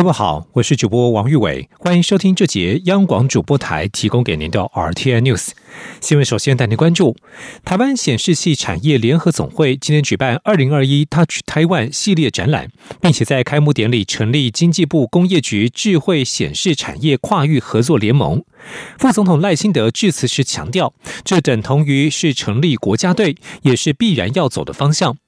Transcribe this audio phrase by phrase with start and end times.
[0.00, 5.50] 各位好，我是主播王玉伟，欢迎收听这节央广主播台提供给您的 RTN News
[6.00, 6.24] 新闻。
[6.24, 7.14] 首先带您关注
[7.66, 12.70] 台湾显示器产业联合总会今天举办二零二一 Touch Taiwan 系列展览，
[13.02, 18.42] 并且在开幕典礼成立经济部工业局智慧显示产业跨域合作联盟。
[18.98, 25.18] 副总统赖清德致辞时强调，这等同于是成立国家队，也是必然要走的方向。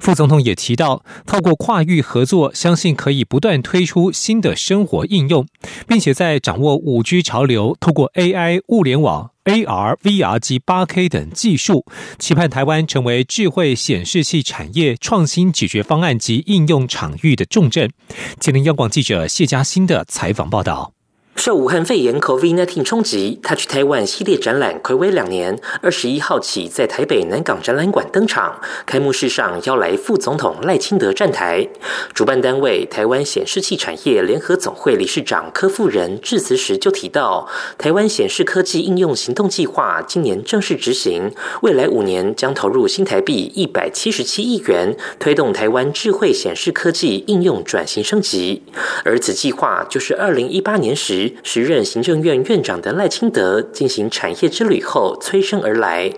[0.00, 5.46] 副总统也提到，透过跨域合作，相信可以不断推出新的生活应用，
[5.86, 11.84] 并且在掌握五 G 潮流，透过 AI、物联网、AR、VR 及八 K 等技术，
[12.18, 17.90] 期盼台湾成为智慧显示器产业创新解决方案及应用场域的重镇。
[18.38, 20.92] 吉林央广记者谢嘉欣的采访报道。
[21.34, 28.60] 受武汉肺炎 （COVID-19） 冲击，Touch Taiwan 系列展览暌违两年，二十一号起在台北南港展览馆登场。
[28.86, 31.66] 开幕式上邀来副总统赖清德站台，
[32.14, 48.62] 主办单位台湾显示器产业联合总会理事长柯富仁致辞时就提到，台湾显示科技应用行动计划今年正式执行，未来五年将投入新台币一百七十七亿元，推动台湾智慧显示科技应用转型升级。
[49.04, 51.21] 而此计划就是二零一八年时。
[51.42, 56.12] 时任行政院院长的赖清德进行产业之旅后催生而来。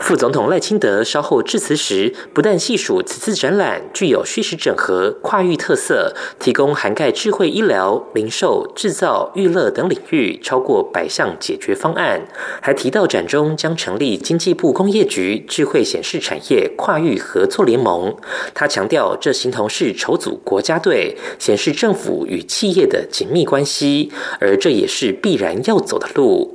[0.00, 12.22] 副总统赖清德稍后致辞时，不但细数此次展览具有虚实整合、跨域特色，提供涵盖智慧医疗、零售、制造、娱乐等领域超过百项解决方案，
[12.60, 18.14] 还提到展中将成立经济部工业局智慧显示产业跨域合作联盟。
[18.52, 26.51] 他强调，这形同是筹组国家队，显示政府与企业的紧密关系，而这也是必然要走的路。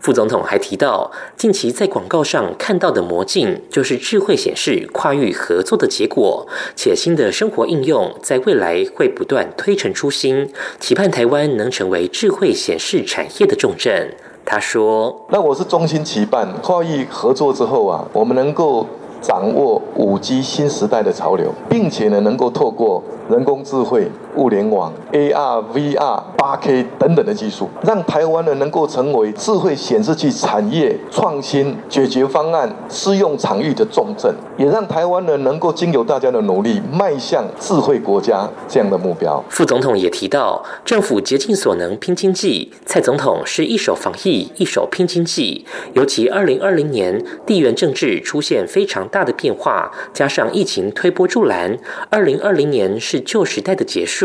[0.00, 14.14] 副总统还提到，近期在广告上看到的魔镜，就是智慧显示跨域合作的结果，且新的生活应用在未来会不断推陈出新，期盼台湾能成为智慧显示产业的重镇。
[14.44, 18.86] 他说：“那我是衷心期盼跨域合作之后啊，我们能够
[19.22, 39.42] 掌握五 G 新时代的潮流，并且呢，能够透过人工智慧。”物联网、AR、VR、八 K 等等的技术，让台湾呢能够成为智慧显示器产业创新解决方案适用场域的重镇，也让台湾呢能够经由大家的努力，迈向智慧国家这样的目标。
[39.48, 45.64] 副总统也提到，政府竭尽所能拼经济，蔡总统是一手防疫，一手拼经济。
[45.92, 51.78] 尤其二零二零年地缘政治出现非常大的变化，加上疫情推波助澜，
[52.10, 54.23] 二零二零年是旧时代的结束。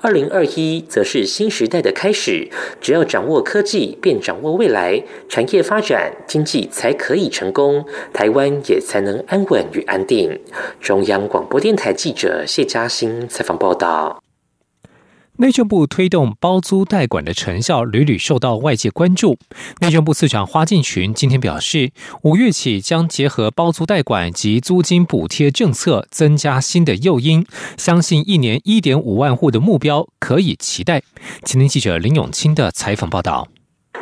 [0.00, 2.48] 二零二一则是新时代的开始，
[2.80, 10.40] 只要掌握科技，便掌握未来，产业发展，经济才可以成功，台湾也才能安稳与安定。
[10.80, 14.25] 中央广播电台记者谢嘉欣采访报道。
[15.38, 19.38] 内政部推动包租代管的成效屡屡受到外界关注。
[19.80, 21.92] 内政部次长花敬群今天表示，
[22.22, 27.44] 五月起将结合包租代管及租金补贴政策，增加新的诱因，
[27.76, 31.02] 相信一年一点五万户的目标可以期待。
[31.42, 33.48] 今天记者林永清的采访报道。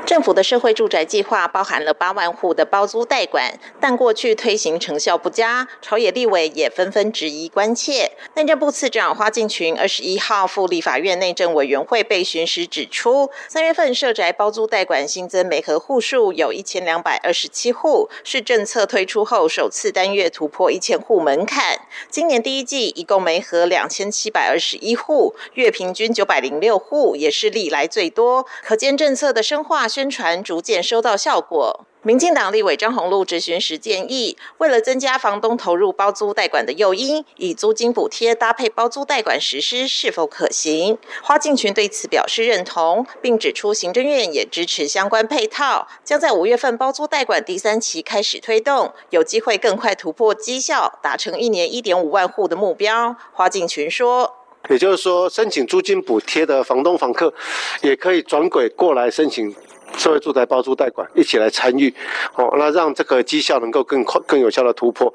[0.06, 8.12] 政府的社会住宅计划包含了八万户的包租代管，但过去推行成效不佳，朝野立委也纷纷质疑关切。
[8.34, 21.78] 内政部次长花敬群二十一号赴立法院内政委员会备询时指出，三月份社宅包租代管新增每合户数有一千两百二十七户，是政策推出后首次单月突破一千户门槛。
[22.11, 29.83] 今年第一季一共没合两千七百二十一户，月平均九百零六户，也是历来最多，可见政策的深化。
[29.86, 31.86] 宣传逐渐收到效果。
[32.06, 40.98] 民进党立委张宏禄质询时建议，为了增加房东投入包租代管的诱因，以租金补贴搭配包租代管实施是否可行？
[41.22, 53.16] 花敬群对此表示认同，并指出行政院也支持相关配套，将在五月份包租代管第三期开始推动，有机会更快突破绩效，达成一年一点五万户的目标。
[53.32, 54.34] 花敬群说。
[54.70, 57.34] 也就是说，申请租金补贴的房东房客，
[57.82, 59.54] 也可以转轨过来申请
[59.96, 61.93] 社会住宅包租代管，一起来参与，
[62.35, 65.12] 哦，那让这个绩效能够更快、更有效的突破。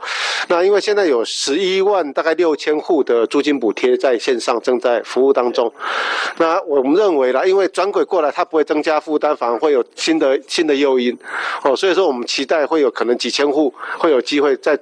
[0.48, 5.72] 那因为现在有十一万大概六千户的租金补贴在线上正在服务当中，
[6.38, 11.18] 那我们认为啦，因为转轨过来它不会增加负担，反而会有新的新的诱因，
[11.64, 14.80] 哦，所以说我们期待会有可能几千户会有机会再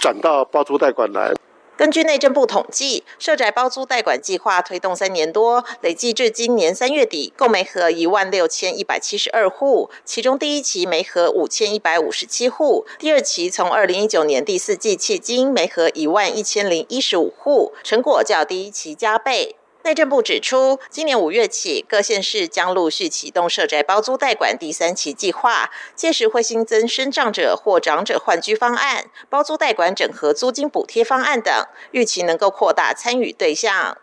[0.00, 1.32] 转到包租代管来。
[1.76, 9.90] 根据内政部统计，社宅包租代管计划推动三年多，累计至今年三月底，共媒合一万六千一百七十二户。
[10.04, 19.56] 其中第一期媒合五千一百五十七户，第二期从二零一九年第四季迄今媒合一万一千零一十五户，成果较第一期加倍。
[19.84, 31.52] 内政部指出，今年五月起，各县市将陆续启动社宅包租代管第三期计划，届时会新增生长者或长者换居方案、包租代管整合租金补贴方案等，
[31.90, 33.98] 预期能够扩大参与对象。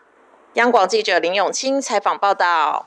[0.54, 2.86] 央广记者林永清采访报道。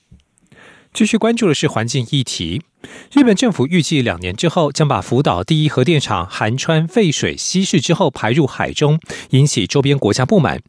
[0.93, 2.63] 继续关注的是环境议题。
[3.11, 8.99] 日本政府预计两年之后将把福岛第一核电厂含川废水稀释之后排入海中，
[9.29, 10.61] 引起周边国家不满。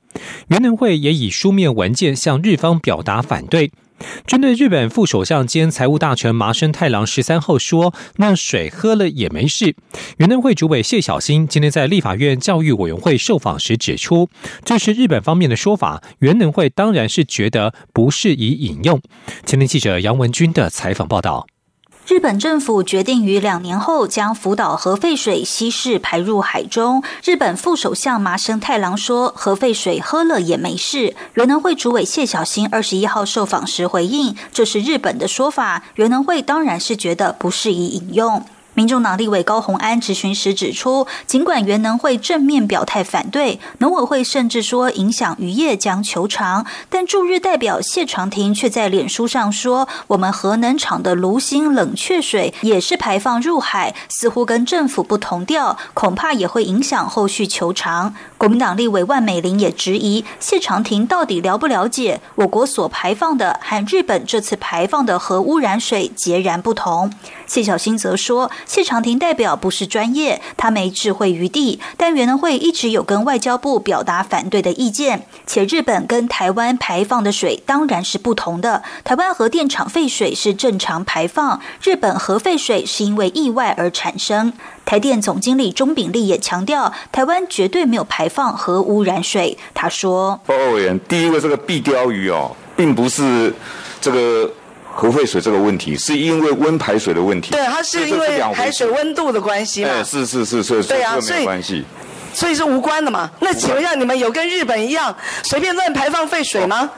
[0.49, 3.71] 原能会也以书面文件向日方表达反对。
[4.27, 9.75] 针对日本副首相兼财务大臣麻生太郎十三号说：“那水喝了也没事。”
[10.19, 14.29] 原能会主委谢小新今天在立法院教育委员会受访时指出，
[14.65, 19.01] 这是日本方面的说法，原能会当然是觉得不适宜引用。
[19.47, 21.47] 前天记者杨文军的采访报道。
[22.07, 27.03] 日本政府决定于两年后将福岛核废水稀释排入海中。
[27.25, 38.45] 日本副首相麻生太郎说：“核废水喝了也没事。”原能会主委谢小新二十一号受访时回应：“这是日本的说法，原能会当然是觉得不适宜引用。”
[38.77, 58.15] 民众党立委高鸿安质询时指出，尽管原能会正面表态反对，农委会甚至说影响渔业将求偿，但驻日代表谢长廷却在脸书上说，我们核能厂的炉芯冷却水也是排放入海，似乎跟政府不同调，恐怕也会影响后续求偿。
[58.37, 67.11] 国民党立委万美玲也质疑谢长廷到底了不了解我国所排放的和日本这次排放的核污染水截然不同。
[67.47, 68.51] 谢小新则说。
[68.67, 71.81] 谢长廷代表不是专业，他没智慧余地。
[71.97, 78.83] 但元能会一直有跟外交部表达反对的意见，且日本跟台湾排放的水当然是不同的。
[79.05, 84.53] 台湾核电厂废水是正常排放，日本核废水是因为意外而产生。
[84.85, 89.57] 台电总经理钟炳立也强调，台湾绝对没有排放核污染水。
[89.75, 93.53] 他说：“报告委员，第一个这个碧鲷鱼哦，并不是
[94.01, 94.51] 这个。”
[94.99, 99.91] 核废水这个问题是因为温排水的问题，对，它是因为排水温度的关系嘛？
[99.91, 101.85] 哎，是是是是，对啊，所以关系，
[102.33, 103.31] 所以是无关的嘛？
[103.41, 106.91] 那请问一下，你们有跟日本一样随便乱排放废水吗？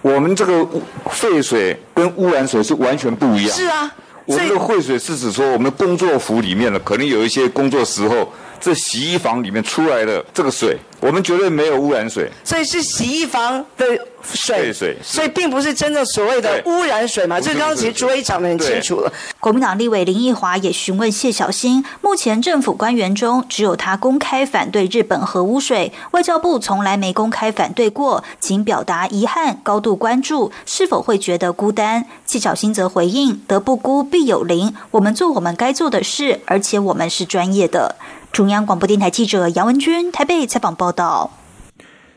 [0.00, 0.64] 我们这个
[1.10, 3.56] 废水跟污染水是完全不一样。
[3.56, 3.92] 是啊，
[4.26, 12.30] 我们的废水是指说我们工作服里面的，可能有一些工作时候，这洗衣房里面出来的这个水，我们绝对没有污染水。
[12.42, 13.86] 所以是洗衣房的。
[14.32, 17.38] 水水，所以并不是真正所谓的污染水嘛？
[17.38, 19.12] 这刚刚其实朱威讲的很清楚了。
[19.38, 32.06] 国民党立委林奕华也询问谢小新，目前政府官员中只有他公开反对日本核污水，外交部从来没公开反对过，仅表达遗憾，高度关注，是否会觉得孤单？
[32.24, 34.74] 谢小新则回应：德不孤，必有邻。
[34.90, 37.94] 我们做我们该做的事，而且我们是专业的。
[38.34, 41.30] 中央广播电台记者杨文君台北采访报道。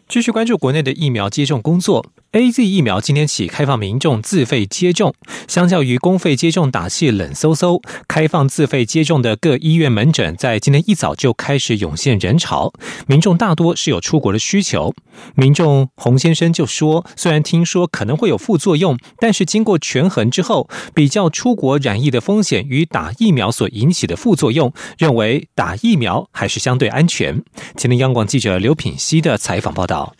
[0.08, 2.08] 继续关注国内的疫苗接种工作。
[2.38, 5.16] A Z 疫苗今天起开放民众自费接种，
[5.48, 12.72] 相较于公费接种打气冷飕飕，开放自费接种的各医院门诊在今天一早就开始涌现人潮，
[13.08, 14.94] 民众大多是有出国的需求。
[15.34, 27.44] 民众洪先生就说，虽然听说可能会有副作用，但是经过权衡之后，比较出国染疫的风险与打疫苗所引起的副作用，认为打疫苗还是相对安全。
[27.76, 30.14] 前天央广记者刘品熙的采访报道。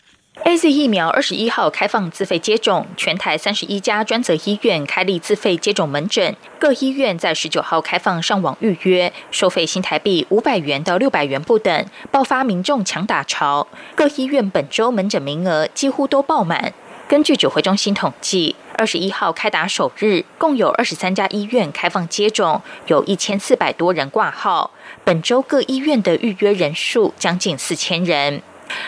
[0.44, 16.74] A Z 疫苗二十一号开放自费接种，全台三十一家专责医院开立自费接种门诊，各医院在十九号开放上网预约，收费新台币五百元到六百元不等，爆发民众抢打潮，各医院本周门诊名额几乎都爆满。
[17.10, 24.72] 根据指挥中心统计，二十一号开打首日，共有二十三家医院开放接种，有一千四百多人挂号，
[25.04, 28.42] 本周各医院的预约人数将近四千人。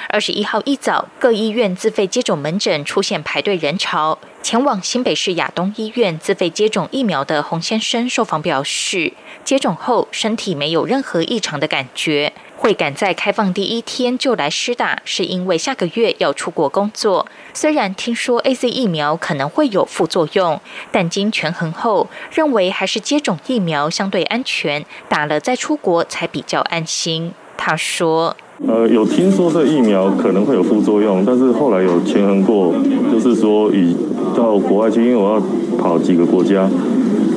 [0.09, 4.17] 二十一号一早，各医院自费接种门诊出现排队人潮。
[4.41, 12.33] 前往新北市亚东医院自费接种疫苗的洪先生受访表示，接种后身体没有任何异常的感觉。
[12.55, 17.25] 会赶在开放第一天就来施打，是因为下个月要出国工作。
[17.53, 20.59] 虽然听说 A Z 疫苗可能会有副作用，
[20.91, 27.33] 但经权衡后，认为还是接种疫苗相对安全，打了再出国才比较安心。
[27.57, 28.35] 他说。
[28.67, 32.73] 呃，有听说这疫苗可能会有副作用，但是后来有权衡过，
[33.11, 33.95] 就是说以
[34.35, 35.41] 到国外去，因为我要
[35.77, 36.69] 跑几个国家，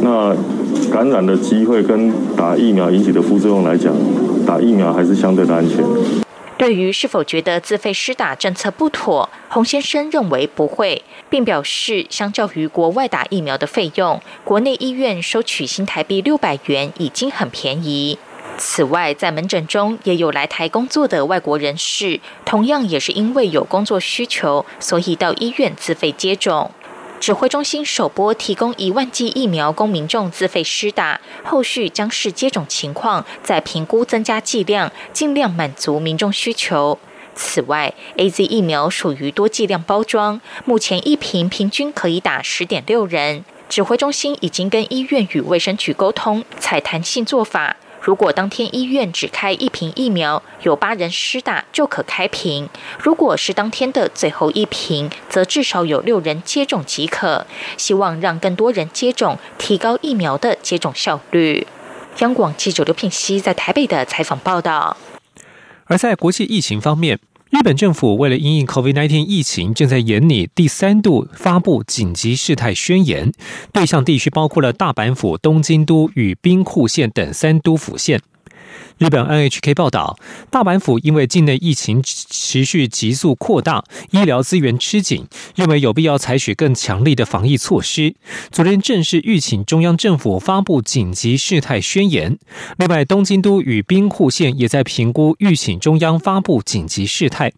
[0.03, 0.35] 那
[0.93, 3.95] 感染的机会跟打疫苗引起的副作用来讲，
[4.45, 5.79] 打疫苗还是相对的安全。
[6.59, 18.19] 对于是否觉得自费施打政策不妥，洪先生认为不会，并表示，相较于国外打疫苗的费用，国内医院收取新台币六百元已经很便宜。
[18.65, 26.71] 此外，在门诊中也有来台工作的外国人士，同样也是因为有工作需求，所以到医院自费接种。
[27.19, 37.01] 指挥中心首波提供一万剂疫苗供民众自费施打，后续将视接种情况再评估增加剂量，尽量满足民众需求。
[37.35, 43.45] 此外，A Z 疫苗属于多剂量包装，目前一瓶平均可以打十点六人。
[43.69, 47.77] 指挥中心已经跟医院与卫生局沟通，采弹性做法。
[48.03, 52.67] 如果当天医院只开一瓶疫苗，有八人施打就可开瓶；
[53.01, 57.47] 如果是当天的最后一瓶，则至少有六人接种即可。
[57.77, 61.65] 希望让更多人接种，提高疫苗的接种效率。
[62.19, 64.97] 央广记者刘品熙在台北的采访报道。
[65.85, 67.21] 而在国际疫情方面。
[67.53, 73.31] 日本政府为了因应 COVID-19 疫情，正在研拟第三度发布紧急事态宣言，
[73.75, 78.23] 对象地区包括了大阪府、东京都与兵库县等三都府县。
[78.99, 80.19] 日本 NHK 报道，
[80.51, 88.15] 大阪府因为境内疫情持续急速扩大，医疗资源吃紧，认为有必要采取更强力的防疫措施。
[88.51, 92.39] 昨天正式预请中央政府发布紧急事态宣言。
[92.79, 97.53] 另外，东京都与兵库县也在评估预请中央发布紧急事态。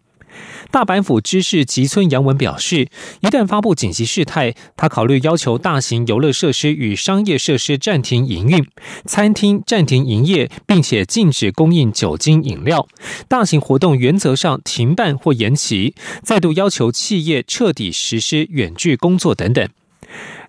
[0.71, 2.87] 大阪府知事吉村洋文表示，
[3.21, 8.65] 一旦发布紧急事态，他考虑要求大型游乐设施与商业设施暂停营运，
[9.05, 12.87] 餐厅暂停营业，并且禁止供应酒精饮料。
[13.27, 19.69] 大型活动原则上停办或延期，再度要求企业彻底实施远距工作等等。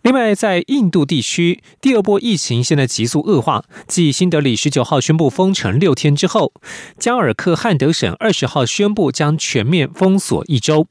[0.02, 3.64] 另外，在印度地区，第二波疫情现在急速恶化。
[3.88, 6.52] 继新德里十九号宣布封城六天之后，
[6.96, 10.86] 加尔克汉德省二十号宣布将全面封锁一周。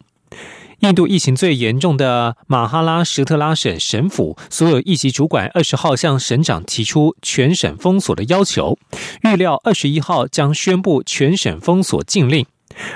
[0.79, 8.77] 印度疫情最严重的马哈拉什特拉省省府所有一级主管二十号向省长提出全省封锁的要求，
[9.23, 12.45] 预料二十一号将宣布全省封锁禁令。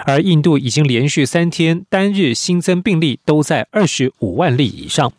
[0.06, 5.14] 而印度已经连续三天单日新增病例都在二十五万例以上。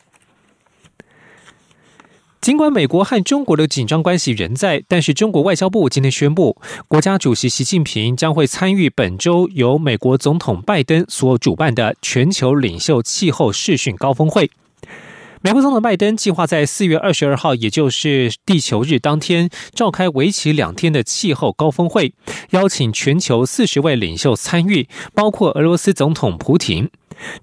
[2.41, 6.57] 尽管美国和中国的紧张关系仍在，但是中国外交部今天宣布，
[6.89, 14.51] 国家主席习近平将会参与本周由美国总统拜登所主办的全球领袖气候视讯高峰会。
[15.43, 22.15] 美国总统拜登计划在四月二十二号，也就是地球日当天，召开为期两天的气候高峰会，
[22.51, 26.89] 邀请全球四十位领袖参与，包括俄罗斯总统普京、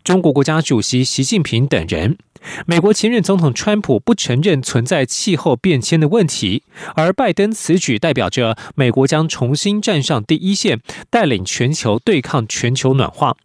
[0.03, 2.17] 中国国家主席习近平等人。
[2.65, 6.63] 美国前任总统川普不承认存在气候变迁的问题，
[6.95, 13.35] 而拜登此举代表着美国将重新站上第一线，带领全球对抗全球暖化。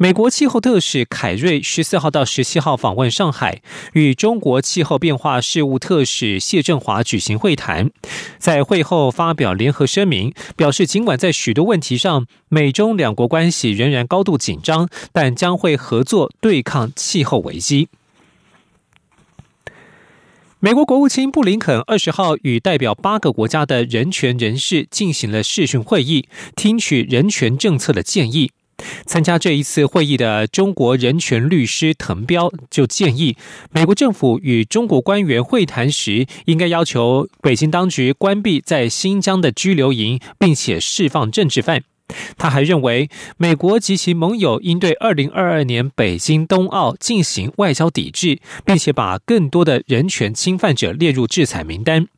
[0.00, 3.60] 美国气候特使凯瑞十四号到十七号访问上海，
[3.94, 7.90] 与中国气候变化事务特使谢振华举行会谈。
[8.38, 17.88] 在会后发表联合声明，表示尽管在许多问题上美中两国关系仍然高度紧张，但将会合作对抗气候危机。
[20.60, 28.50] 美国国务卿布林肯二十号与代表八个国家的人权人士进行了视讯会议，听取人权政策的建议。
[29.06, 33.36] 参加这一次会议的中国人权律师滕彪就建议，
[33.70, 41.84] 美国政府与中国官员会谈时，应该要求北京当局关闭在新疆的拘留营，并且释放政治犯。
[42.36, 52.08] 他还认为，美国及其盟友应对二零二二年北京冬奥进行外交抵制，并且把更多的人权侵犯者列入制裁名单。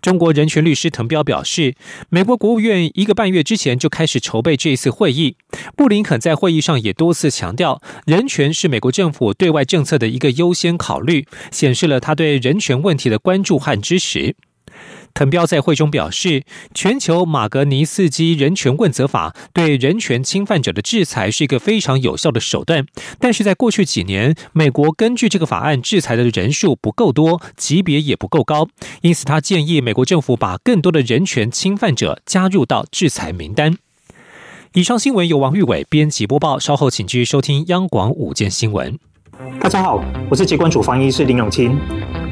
[0.00, 1.74] 中国人权律师滕彪表示，
[2.08, 5.36] 美国国务院一个半月之前就开始筹备这一次会议。
[5.76, 14.36] 布林肯在会议上也多次强调，人权是美国政府对外政策的一个优先考虑，显示了他对人权问题的关注和支持。
[15.14, 22.86] 滕彪在会中表示，全球马格尼斯基人权问责法对人权侵犯者的制裁是一个非常有效的手段，
[23.18, 28.68] 但是在过去几年，美国根据这个法案制裁的人数不够多，级别也不够高，
[29.02, 33.76] 因此他建议美国政府把更多的人权侵犯者加入到制裁名单。
[34.74, 39.09] 以上新闻由王玉伟编辑播报，稍后请继续收听央广午间新闻。
[39.60, 41.78] 大家好，我是疾管处防医师林永清。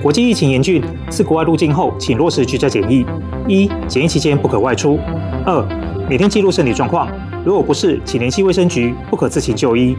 [0.03, 3.07] 国际疫情严峻，自国外入境后，请落实居家检疫：
[3.47, 4.99] 一、检疫期间不可外出；
[5.47, 5.67] 二、
[6.09, 7.09] 每天记录身体状况，
[7.45, 9.97] 如果不是，请联系卫生局，不可自行就医；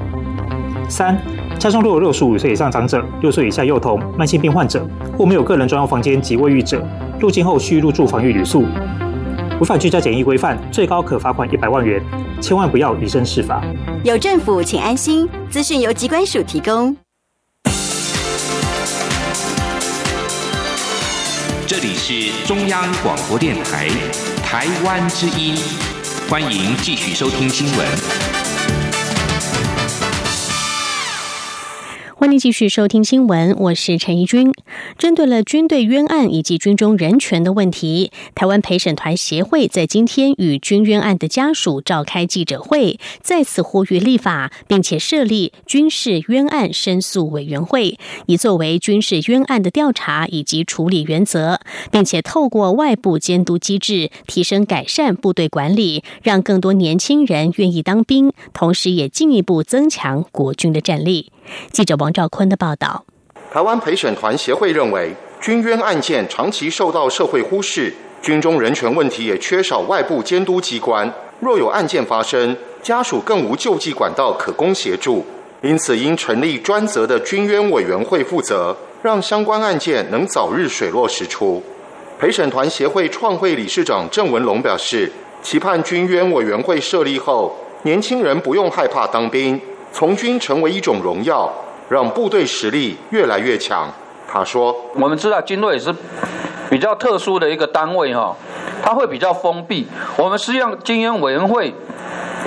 [0.87, 1.17] 三、
[1.57, 4.87] 家中若有六十五岁以上长者、六岁以下幼童、慢性病患者
[5.17, 6.85] 或没有个人专用房间及卫浴者，
[7.19, 8.63] 入境后需入住防疫旅宿；
[9.59, 12.01] 违反居家检疫规范，最高可罚款一百万元。
[12.41, 13.61] 千万不要以身试法。
[14.05, 15.27] 有政府，请安心。
[15.49, 16.95] 资讯由机关署提供。
[21.67, 23.89] 这里是中央广播电台
[24.41, 25.53] 台湾之音，
[26.29, 27.87] 欢迎继续收听新闻。
[32.15, 34.53] 欢迎继续收听新闻，我是陈怡君。
[34.97, 51.59] 针对了军队冤案以及军中人权的问题，台湾陪审团协会在今天与军冤案的家属召开记者会，再次呼吁立法，并且设立军事冤案申诉委员会，以作为军事冤案的调查以及处理原则，
[51.91, 61.31] 并且透过外部监督机制，提升改善部队管理，让更多年轻人愿意当兵，同时也进一步增强国军的战力。
[61.71, 63.05] 记者王兆坤的报道：
[63.51, 67.91] 台湾陪审团协会认为，军冤案件长期受到社会忽视，
[68.21, 71.11] 军中人权问题也缺少外部监督机关。
[71.39, 75.25] 若有案件发生，家属更无救济管道可供协助，
[75.63, 81.63] 因此应成立专责的军冤委员会负责，让相关案件能早日水落石出。
[82.19, 89.59] 陪审团协会创会理事长郑文龙表示，期盼军冤委员会设立后，年轻人不用害怕当兵。
[89.91, 91.51] 从军成为一种荣耀，
[91.89, 93.89] 让部队实力越来越强。
[94.27, 95.93] 他说：“我们知道军队是
[96.69, 98.35] 比较特殊的一个单位哈，
[98.83, 99.87] 它会比较封闭。
[100.15, 101.73] 我们是让精英委员会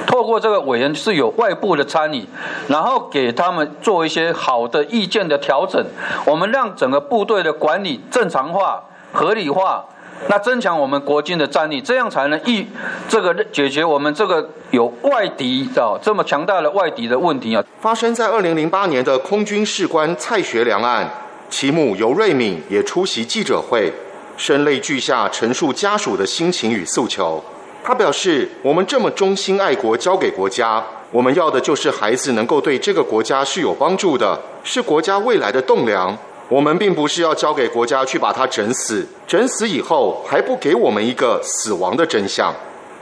[0.07, 2.25] 透过这个委员是有外部的参与，
[2.69, 5.85] 然后给他们做一些好的意见的调整。
[6.25, 9.85] 我们让整个部队的管理正常化、合理化。”
[10.29, 12.67] 那增强我们国军的战力，这样才能一
[13.09, 17.65] 这个解决我们这个有外敌的这么强大的外敌的问题啊！
[17.81, 21.11] 发生在二零零八年的空军士官蔡学良案，
[21.51, 23.93] 其母尤瑞敏也出席记者会，
[24.37, 27.43] 声泪俱下陈述家属的心情与诉求。
[27.85, 36.17] 他表示：“我们这么忠心爱国，交给国家，我们要的就是孩子能够对这个国家是有帮助的，是国家未来的栋梁。”
[36.49, 42.55] 我们并不是要交给国家去把他整死，整死以后还不给我们一个死亡的真相。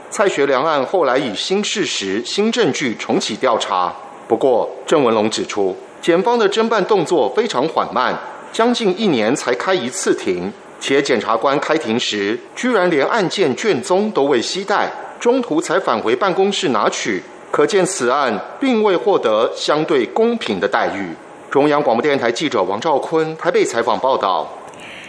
[0.09, 3.93] 蔡学良案后来以新事实、新证据重启调查，
[4.27, 8.17] 不过郑文龙指出，检方的侦办动作非常缓慢，
[8.51, 21.13] 将近一年才开一次庭，且检察官开庭时居然连案件卷宗都未携带，中途才返回办公室拿取，可见此案并未获得相对公平的待遇。
[21.51, 24.47] 中央广播电台记者王兆坤台北采访报道。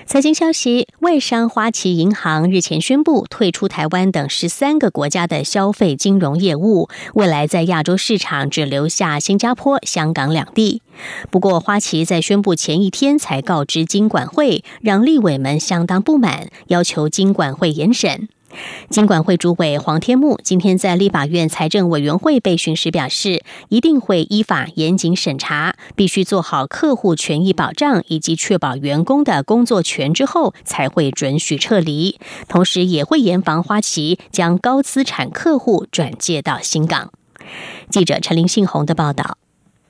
[0.05, 10.83] 财经消息：外商花旗银行日前宣布退出台湾等十三个国家的消费金融业务，未来在亚洲市场只留下新加坡、香港两地。
[11.31, 18.29] 不过，花旗在宣布前一天才告知金管会，让立委们相当不满，要求金管会严审。
[18.91, 32.19] 金管会主委黄天木今天在立法院财政委员会被询时表示，一定会依法严谨审查，必须做好客户权益保障以及确保员工的工作权之后，才会准许撤离。
[32.49, 37.11] 同时，也会严防花旗将高资产客户转借到新港。
[37.91, 39.39] 记者陈林信宏的报道。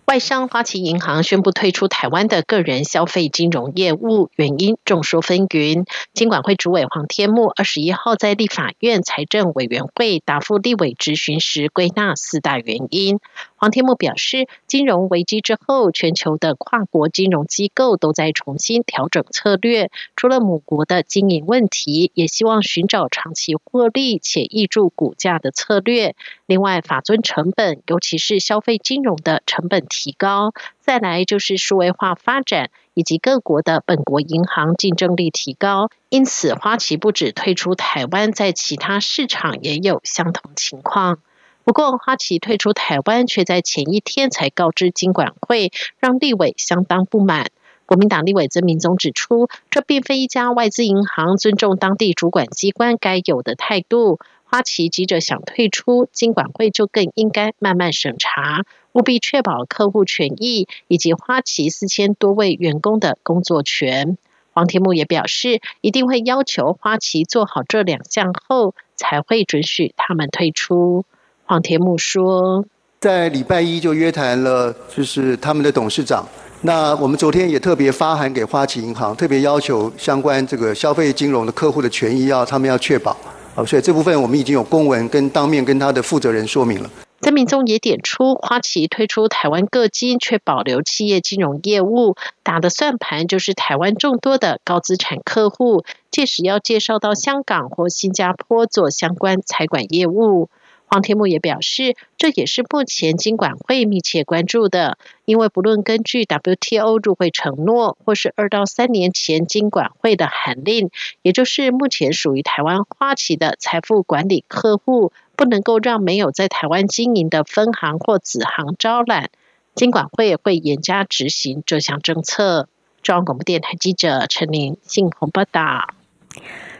[0.05, 5.87] 外商花旗银行宣布退出台湾的个人消费金融业务，原因众说纷纭。
[6.12, 13.21] 金管会主委黄天木二十一号在立法院财政委员会答复立委质询时，归纳四大原因。
[13.62, 26.16] 黄天木表示，金融危机之后，全球的跨国金融机构都在重新调整策略，除了母国的经营问题，也希望寻找长期获利且挹注股价的策略。
[26.46, 35.88] 另外，法尊成本，尤其是消费金融的成本提高，再来就是数位化发展，以及各国的本国银行竞争力提高。
[36.09, 41.20] 因此，花旗不止退出台湾，在其他市场也有相同情况。
[41.64, 47.51] 不过，花旗退出台湾，却在前一天才告知金管会，让立委相当不满。
[47.87, 54.18] 国民党立委曾明宗指出，这并非一家外资银行尊重当地主管机关该有的态度。
[54.44, 64.18] 花旗急着想退出，金管会就更应该慢慢审查，务必确保客户权益以及花旗四千多位员工的工作权。
[64.53, 71.05] 黄天木也表示，一定会要求花旗做好这两项后，才会准许他们退出。
[71.53, 72.65] 黄天木说，
[72.99, 76.27] 在礼拜一就约谈了，就是他们的董事长。
[76.62, 83.15] 那我们昨天也特别发函给花旗银行，特别要求相关这个消费金融的客户的权益要他们要确保。
[83.55, 86.88] 好，所以这部分我们已经有公文跟当面跟他的负责人说明了。
[87.21, 100.49] 曾明宗也点出，花旗推出台湾各金，却保留企业金融业务，打的算盘就是台湾众多的高资产客户，届时要介绍到香港或新加坡做相关财管业务。
[100.92, 110.90] 黄天木也表示，这也是目前金管会密切关注的，因为不论根据 WTO 入会承诺，或是二到三年前金管会的函令，
[111.22, 119.31] 也就是目前属于台湾花旗的财富管理客户，不能够让没有在台湾经营的分行或子行招揽，
[119.74, 122.68] 金管会也会严加执行这项政策。
[123.02, 125.94] 中央广播电台记者陈玲信鸿报道。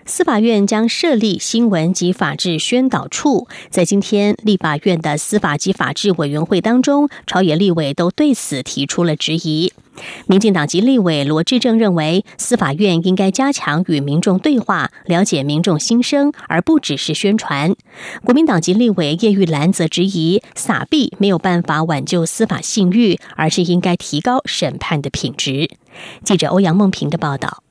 [0.05, 9.73] 司法院将设立新闻及法制宣导处，在今天立法院的司法及法制委员会当中，朝野立委都对此提出了质疑。
[10.27, 17.75] 民进党籍立委罗志正认为，司法院应该加强与民众对话，了解民众心声，而不只是宣传。
[18.25, 25.71] 国民党籍立委叶玉兰则质疑，撒币没有办法挽救司法信誉，而是应该提高审判的品质。
[26.25, 27.63] 记者欧阳梦平的报道。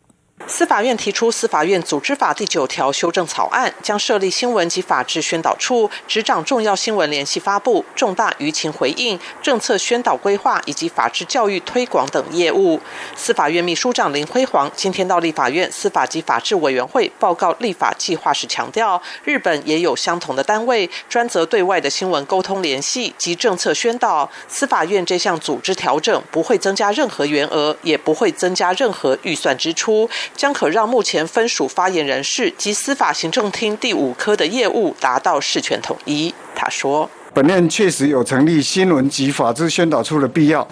[0.48, 12.80] 司法院提出《司法院组织法》第九条修正草案，将设立新闻及法制宣导处，执掌重要新闻联系发布、重大舆情回应、政策宣导规划以及法制教育推广等业务。
[13.16, 24.30] 司法院秘书长林辉煌今天到立法院司法及法制委员会报告立法计划时强调，日本也有相同的单位，专责对外的新闻沟通联系及政策宣导。
[24.50, 30.10] 司法院这项组织调整不会增加任何员额，也不会增加任何预算支出。
[30.36, 36.34] 将可让目前分属发言人士及司法行政厅第五科的业务达到事权统一。
[36.56, 40.68] 他说：“本院确实有成立新闻及法制宣导处的必要。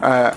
[0.00, 0.32] 呃，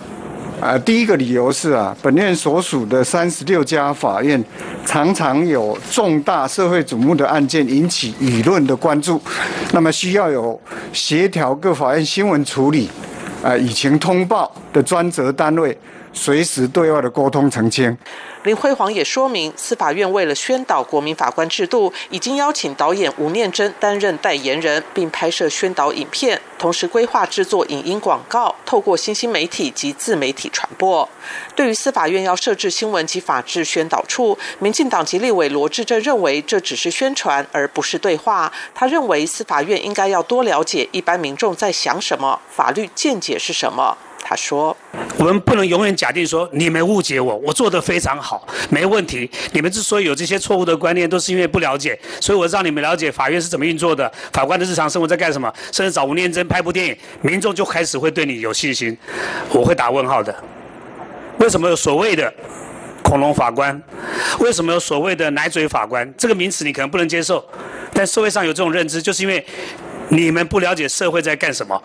[0.59, 4.43] 呃，第一个理由是啊，本院所属的三十六家法院
[4.85, 9.21] 常常有重大社会瞩目的案件引起舆论的关注，
[9.71, 10.59] 那么需要有
[10.91, 12.89] 协调各法院新闻处理、
[13.43, 15.77] 啊，舆情通报的专责单位，
[16.17, 17.97] 随时对外的沟通澄清。”
[18.43, 31.07] 林辉煌也说明，司法院为了宣导国民法官制度，已经邀请导演吴念真担任代言人，并拍摄宣导影片，同时规划制作影音广告，透过新兴媒体及自媒体传播。
[31.55, 38.49] 对于司法院要设置新闻及法制宣导处，民进党籍立委罗志正认为这只是宣传，而不是对话。
[38.73, 43.97] 他认为司法院应该要多了解一般民众在想什么，法律见解是什么。
[44.29, 44.75] 他说
[45.17, 49.31] ：“我们不能永远假定说你们误解我，我做的非常好，没问题。
[49.53, 51.97] 你们之所以有这些错误的观念，都是因为不了解。
[52.19, 55.49] 所以我让你们了解法院是怎么运作的，法官的日常生活在干什么。
[55.71, 58.97] 甚至找吴念真拍部电影，民众就开始会对你有信心。
[59.51, 60.35] 我会打问号的。
[61.37, 62.33] 为什么有所谓的
[63.01, 63.81] 恐龙法官？
[64.39, 66.13] 为什么有所谓的奶嘴法官？
[66.17, 67.41] 这个名词你可能不能接受，
[67.93, 69.45] 但社会上有这种认知，就是因为
[70.09, 71.81] 你们不了解社会在干什么。”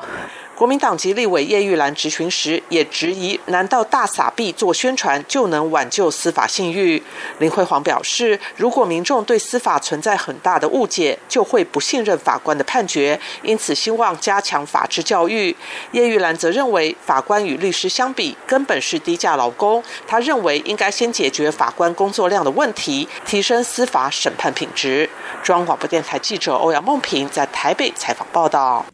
[0.55, 7.03] 国民党籍立委叶玉兰质询时也质疑：难道大撒币做宣传就能挽救司法信誉？
[7.39, 15.57] 林辉煌表示，如果民众对司法存在很大的误解，就会不信任法官的判决，因此希望加强法治教育。
[15.93, 19.83] 叶玉兰则认为，法官与律师相比，根本是低价劳工。
[20.07, 25.09] 他认为应该先解决法官工作量的问题，提升司法审判品质。
[25.43, 28.85] 中央广播电台记者欧阳梦平在台北采访报道。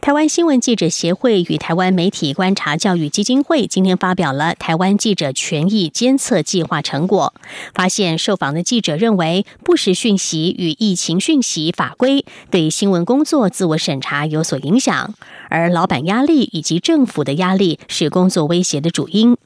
[0.00, 7.34] 台湾新闻记者协会与台湾媒体观察教育基金会今天发表了台湾记者权益监测计划成果，
[7.74, 15.14] 发现受访的记者认为不实讯息与疫情讯息法规对新闻工作自我审查有所影响，
[15.50, 19.36] 而老板压力以及政府的压力是工作威胁的主因。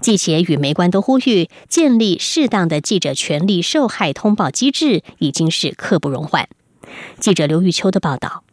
[0.00, 6.48] 记者与媒官都呼吁建立适当的记者权利受害通报机制，已经是刻不容缓。
[7.18, 8.44] 记者刘玉秋的报道。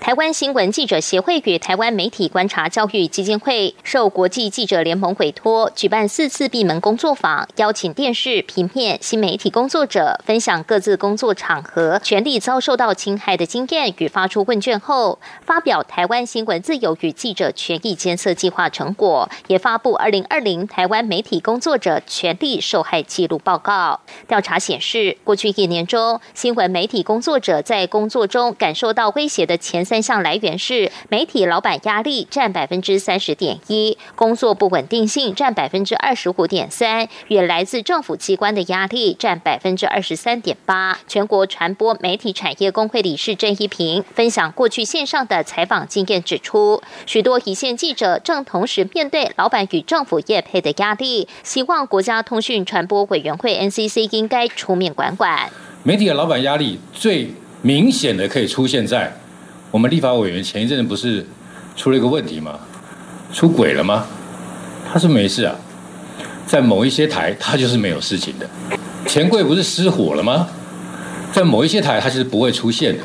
[0.00, 24.00] 台湾新闻记者协会与台湾媒体观察教育基金会受国际记者联盟委托，举办四次闭门工作坊，邀请电视、平面、新媒体工作者分享各自工作场合权利遭受到侵害的经验，与发出问卷后发表台湾新闻自由与记者权益监测计划成果，也发布二零二零台湾媒体工作者权利受害记录报告。
[24.26, 29.80] 调查显示，过去一年中，新闻媒体工作者在工作中感受到威胁的前。
[29.90, 41.00] 三项来源是媒体老板压力占百分之三十点一，工作不稳定性占百分之二十五点三，与来自政府机关的压力占百分之二十三点八。
[41.08, 55.50] 全国传播媒体产业工会理事郑一平分享过去线上的采访经验，指出许多一线记者正同时面对老板与政府业配的压力，希望国家通讯传播委员会 NCC 应该出面管管。
[55.82, 59.12] 媒体的老板压力最明显的可以出现在。
[59.70, 61.24] 我们立法委员前一阵子不是
[61.76, 62.58] 出了一个问题吗？
[63.32, 64.06] 出轨了吗？
[64.92, 65.54] 他是没事啊，
[66.44, 68.48] 在某一些台他就是没有事情的。
[69.06, 70.48] 钱柜不是失火了吗？
[71.32, 73.04] 在某一些台他是不会出现的。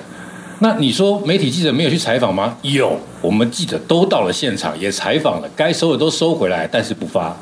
[0.59, 2.57] 那你说媒体记者没有去采访吗？
[2.63, 7.35] 有，我们记者都到了现场，也采访了，该收的都收回来，但是不发。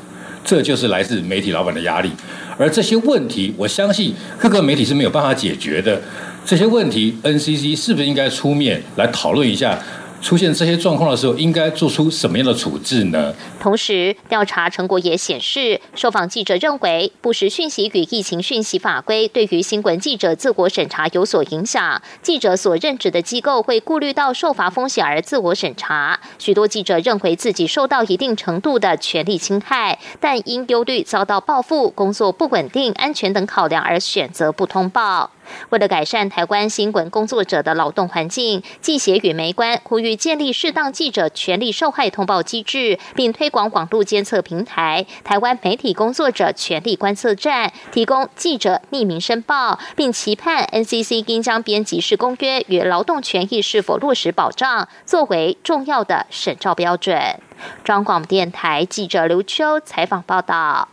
[0.44, 2.10] 这就是来自媒体老板的压力。
[2.58, 6.02] 而这些问题，我相信各个媒体是没有办法解决的。
[6.46, 9.78] 这些问题，NCC 是不是应该出面来讨论一下？
[10.20, 13.34] 出现这些状况的时候，应该做出什么样的处置呢？
[13.60, 22.00] 同时，调查成果也显示，受访记者认为，不实讯息与疫情讯息法规对于新闻记者自我审查有所影响。
[22.22, 26.18] 记者所任职的机构会顾虑到受罚风险而自我审查。
[26.38, 35.30] 许多记者认为自己受到一定程度的权利侵害，但因忧虑遭到报复、工作不稳定、安全等考量而选择不通报。
[35.70, 57.40] 为了改善台湾新闻工作者的劳动环境，记协与媒关呼吁建立适当记者权利受害通报机制，并推广网络监测平台“台湾媒体工作者权利观测站”，提供记者匿名申报，并期盼 NCC 应将编辑式公约与劳动权益是否落实保障作为重要的审照标准。
[57.84, 60.88] 中广电台记者刘秋采访报道。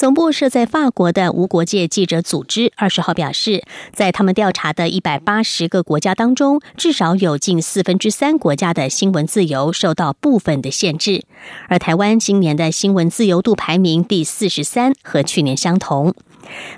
[0.00, 11.24] 总部设在法国的无国界记者组织二十号表示，在他们调查的一百八十个国家当中，至少有近四分之三国家的新闻自由受到部分的限制。
[11.68, 16.14] 而台湾今年的新闻自由度排名第四十三，和去年相同。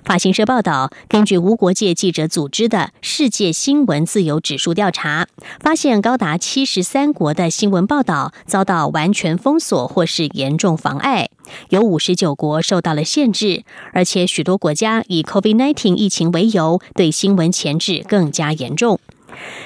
[0.05, 5.27] 法新社报道，根据无国界记者组织的世界新闻自由指数调查，
[5.61, 11.29] 发现高达七十三国的新闻报道遭到完全封锁或是严重妨碍，
[11.71, 18.99] 有五十九国受到了限制，而且许多国家以 COVID-19 疫情为由，对新闻前置更加严重。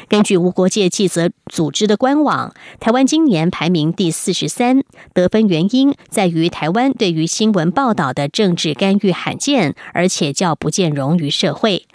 [0.09, 11.87] 根据无国界记者组织的官网，台湾今年排名第四十三，得分原因在于台湾对于新闻报道的政治干预罕见，而且较不见容于社会。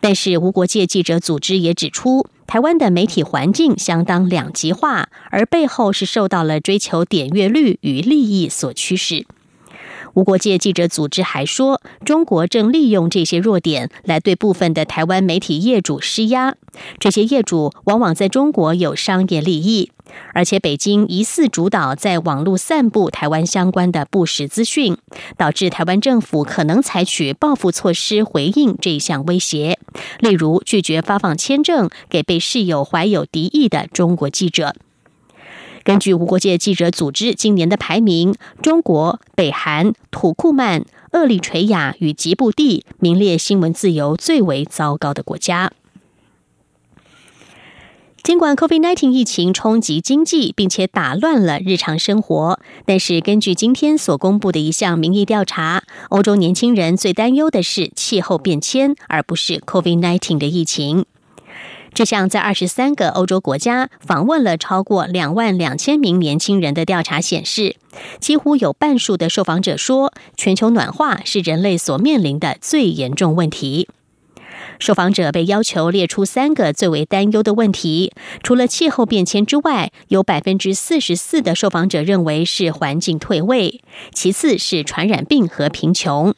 [0.00, 9.26] 但是无国界记者组织也指出，台湾的媒体环境相当两极化，而背后是受到了追求点阅率与利益所驱使。
[10.14, 16.54] 无国界记者组织还说，中国正利用这些弱点来对部分的台湾媒体业主施压。
[16.98, 19.90] 这些业主往往在中国有商业利益，
[20.32, 24.96] 而且北京疑似主导在网络散布台湾相关的不实资讯，
[25.36, 29.78] 导致台湾政府可能采取报复措施回应这一项威胁，
[30.20, 34.74] 例如拒绝发放签证给被视有怀有敌意的中国记者。
[35.84, 45.70] 根据无国界记者组织今年的排名，中国、北韩、土库曼、厄立垂亚与吉布地名列新闻自由最为糟糕的国家。
[48.22, 61.04] 尽管 COVID-19 疫情冲击经济，并且打乱了日常生活，但是根据今天所公布的一项民意调查，欧洲年轻人最担忧的是气候变迁，而不是 COVID-19 的疫情。
[61.94, 67.76] 这项在二十三个欧洲国家访问了超过两万两千名年轻人的调查显示，
[68.18, 73.88] 几乎有半数的受访者说，全球暖化是人类所面临的最严重问题。
[74.80, 83.80] 受访者被要求列出三个最为担忧的问题，除了气候变迁之外，有百分之四十四的受访者认为是环境退位，
[84.12, 86.34] 其次是传染病和贫穷。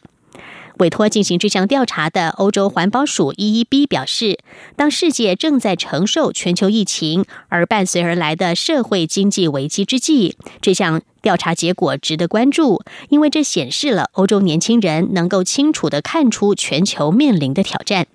[0.78, 4.38] 委托进行这项调查的欧洲环保署 EEB 表示，
[4.76, 18.06] 当世界正在承受全球疫情而伴随而来的社会经济危机之际，这项调查结果值得关注，因为这显示了欧洲年轻人能够清楚的看出全球面临的挑战。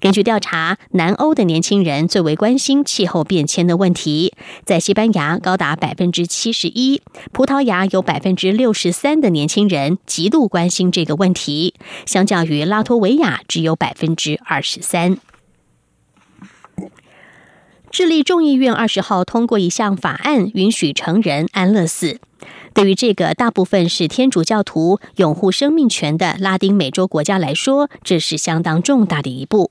[0.00, 4.32] 根据调查，南欧的年轻人最为关心气候变迁的问题，
[4.64, 11.74] 在西班牙高达百分之七十一，葡萄牙有百分之六十三的年轻人极度关心这个问题，
[12.06, 15.18] 相较于拉脱维亚只有百分之二十三。
[17.90, 22.20] 智利众议院二十号通过一项法案，允许成人安乐死。
[22.72, 29.70] 对于这个大部分是天主教徒、拥护生命权的拉丁美洲国家来说，这是相当重大的一步。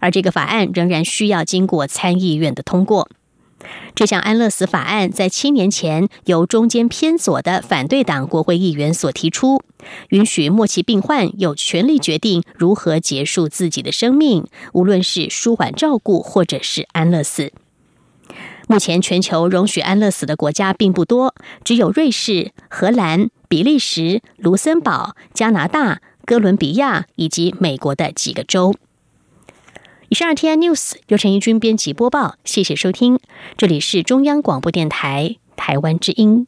[0.00, 3.08] 而这个法案仍然需要经过参议院的通过。
[3.94, 9.62] 这项安乐死法案在七年前由中间偏左的反对党国会议员所提出，
[10.08, 17.52] 允许末期病患有权利决定如何结束自己的生命，无论是舒缓照顾或者是安乐死。
[18.72, 28.74] 目前全球容许安乐死的国家并不多，只有瑞士、荷兰、比利时、卢森堡、加拿大、哥伦比亚以及美国的几个州。
[30.08, 33.18] 以上 T I News 由陈义军编辑播报，谢谢收听，
[33.58, 36.46] 这里是中央广播电台台湾之音。